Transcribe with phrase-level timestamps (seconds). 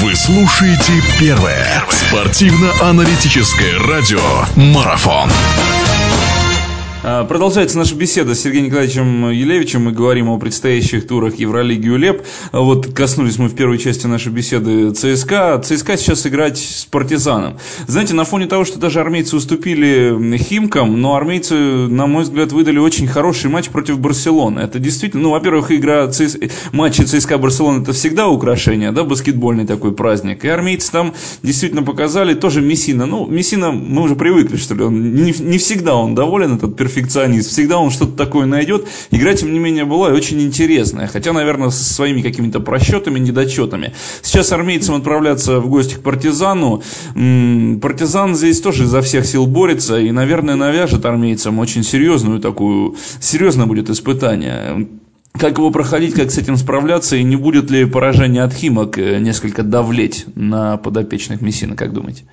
[0.00, 4.20] Вы слушаете первое спортивно-аналитическое радио
[4.54, 5.28] «Марафон».
[7.04, 9.84] А, продолжается наша беседа с Сергеем Николаевичем Елевичем.
[9.84, 12.26] Мы говорим о предстоящих турах Евролиги УЛЕП.
[12.52, 15.62] Вот коснулись мы в первой части нашей беседы ЦСКА.
[15.64, 17.58] ЦСКА сейчас играть с Партизаном.
[17.86, 22.78] Знаете, на фоне того, что даже армейцы уступили Химкам, но армейцы, на мой взгляд, выдали
[22.78, 24.58] очень хороший матч против Барселоны.
[24.58, 26.36] Это действительно, ну, во-первых, игра ЦС...
[26.72, 30.44] матчи ЦСКА Барселона это всегда украшение, да, баскетбольный такой праздник.
[30.44, 33.06] И армейцы там действительно показали тоже Мессина.
[33.06, 36.87] Ну, Мессина, мы уже привыкли, что ли, он не, не всегда он доволен, этот перфекционист
[36.88, 37.50] перфекционист.
[37.50, 38.88] Всегда он что-то такое найдет.
[39.10, 41.06] Игра, тем не менее, была очень интересная.
[41.06, 43.94] Хотя, наверное, со своими какими-то просчетами, недочетами.
[44.22, 46.82] Сейчас армейцам отправляться в гости к партизану.
[47.80, 49.98] Партизан здесь тоже изо всех сил борется.
[49.98, 52.96] И, наверное, навяжет армейцам очень серьезную такую...
[53.20, 54.88] Серьезно будет испытание
[55.38, 59.20] как его проходить, как с этим справляться, и не будет ли поражение от Химок э,
[59.20, 62.24] несколько давлеть на подопечных Мессина, как думаете?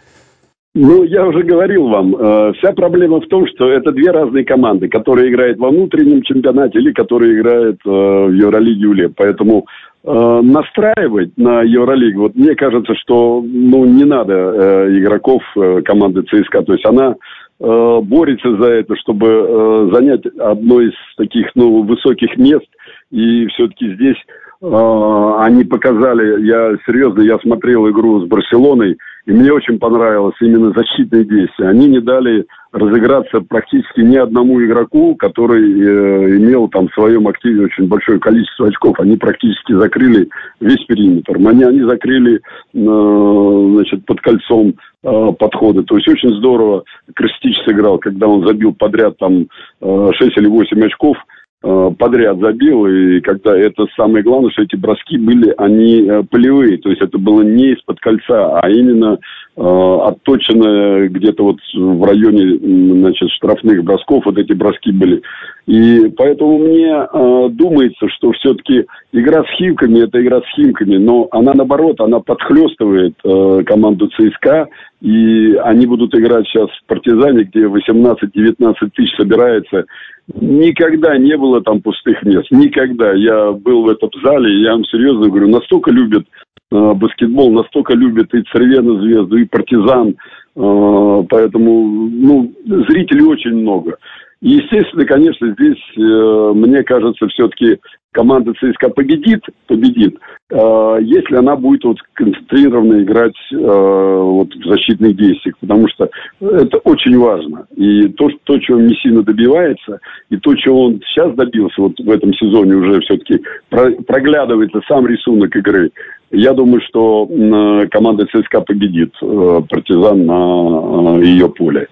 [0.78, 4.90] Ну, я уже говорил вам, э, вся проблема в том, что это две разные команды,
[4.90, 9.14] которые играют во внутреннем чемпионате или которые играют э, в Евролиге УЛЕП.
[9.16, 9.68] Поэтому
[10.04, 16.24] э, настраивать на Евролигу, вот мне кажется, что ну, не надо э, игроков э, команды
[16.24, 16.64] ЦСКА.
[16.64, 17.16] То есть она
[17.62, 22.68] э, борется за это, чтобы э, занять одно из таких ну, высоких мест.
[23.12, 24.18] И все-таки здесь
[24.62, 30.72] э, они показали, я серьезно, я смотрел игру с Барселоной, и мне очень понравилось именно
[30.72, 31.70] защитные действия.
[31.70, 37.66] Они не дали разыграться практически ни одному игроку, который э, имел там в своем активе
[37.66, 39.00] очень большое количество очков.
[39.00, 41.38] Они практически закрыли весь периметр.
[41.38, 42.40] Они, они закрыли э,
[42.74, 45.84] значит, под кольцом э, подходы.
[45.84, 46.84] То есть очень здорово
[47.16, 49.48] Крестич сыграл, когда он забил подряд там
[49.82, 51.18] э, 6 или 8 очков–
[51.66, 56.90] подряд забил, и когда это самое главное, что эти броски были, они э, полевые, то
[56.90, 59.18] есть это было не из-под кольца, а именно
[59.56, 62.58] э, отточено где-то вот в районе,
[63.00, 65.22] значит, штрафных бросков, вот эти броски были.
[65.66, 71.28] И поэтому мне э, думается, что все-таки игра с Химками, это игра с Химками, но
[71.32, 74.68] она наоборот, она подхлестывает э, команду ЦСКА,
[75.02, 79.86] и они будут играть сейчас в «Партизане», где 18-19 тысяч собирается,
[80.34, 82.48] Никогда не было там пустых мест.
[82.50, 83.14] Никогда.
[83.14, 86.26] Я был в этом зале, я вам серьезно говорю, настолько любят
[86.72, 90.16] баскетбол, настолько любят и Цервена звезду, и партизан.
[90.56, 93.98] Э, поэтому, ну, зрителей очень много.
[94.42, 97.80] Естественно, конечно, здесь, э, мне кажется, все-таки
[98.12, 100.18] команда ЦСКА победит, победит,
[100.52, 106.10] э, если она будет вот концентрированно играть э, вот в защитных действиях, потому что
[106.40, 107.66] это очень важно.
[107.76, 110.00] И то, то чего Мессина добивается,
[110.30, 115.08] и то, чего он сейчас добился вот в этом сезоне уже все-таки про, проглядывается сам
[115.08, 115.92] рисунок игры.
[116.32, 121.88] Я думаю, что э, команда ЦСКА победит э, партизан на э, ее поле.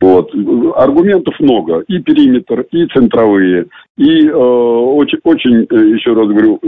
[0.00, 0.32] Вот.
[0.76, 1.80] Аргументов много.
[1.88, 3.66] И периметр, и центровые,
[3.96, 5.66] и э, очень, очень,
[5.96, 6.60] еще раз говорю,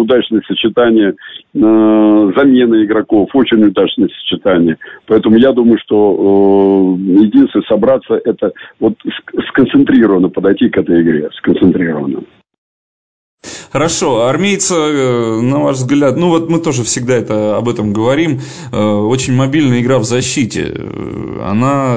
[0.00, 4.78] удачное сочетание э, замены игроков, очень удачное сочетание.
[5.06, 8.94] Поэтому я думаю, что э, единственное собраться это вот
[9.48, 12.22] сконцентрированно подойти к этой игре, сконцентрированно.
[13.72, 18.40] Хорошо, армейцы, э, на ваш взгляд, ну вот мы тоже всегда это, об этом говорим,
[18.70, 21.96] э, очень мобильная игра в защите, э, она,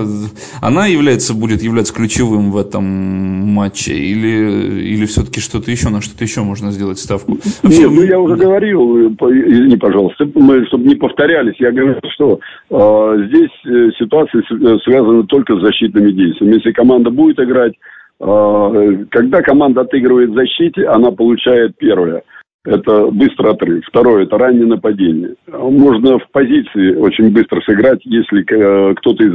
[0.62, 6.24] она является, будет являться ключевым в этом матче или, или все-таки что-то еще, на что-то
[6.24, 7.40] еще можно сделать ставку?
[7.62, 12.40] Вообще, Нет, ну я уже говорил, извини, пожалуйста, мы, чтобы не повторялись, я говорю, что
[12.69, 14.44] э, здесь ситуация
[14.86, 16.56] связана только с защитными действиями.
[16.56, 17.74] Если команда будет играть
[18.20, 22.24] когда команда отыгрывает в защите, она получает первое–
[22.66, 23.84] это быстрый отрыв.
[23.88, 25.36] Второе, это раннее нападение.
[25.48, 29.34] Можно в позиции очень быстро сыграть, если э, кто-то из,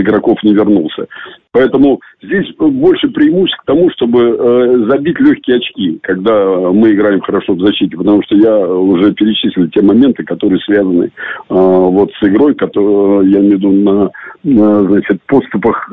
[0.00, 1.06] игроков не вернулся.
[1.52, 7.54] Поэтому здесь больше преимуществ к тому, чтобы э, забить легкие очки, когда мы играем хорошо
[7.54, 11.10] в защите, потому что я уже перечислил те моменты, которые связаны э,
[11.48, 14.10] вот с игрой, которую я имею в виду на,
[14.42, 15.88] на значит, подступах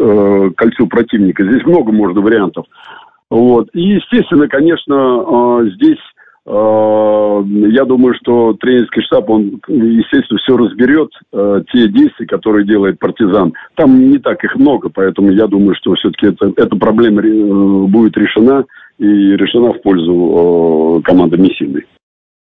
[0.56, 1.44] кольцу противника.
[1.44, 2.66] Здесь много можно вариантов.
[3.30, 3.69] Вот.
[3.74, 6.00] И, естественно, конечно, здесь
[6.51, 13.54] я думаю, что тренерский штаб, он, естественно, все разберет, э, те действия, которые делает партизан.
[13.75, 18.18] Там не так их много, поэтому я думаю, что все-таки это, эта проблема э, будет
[18.18, 18.66] решена
[18.98, 21.84] и решена в пользу команды Мессины.